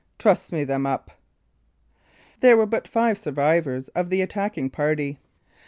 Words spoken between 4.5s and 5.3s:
party.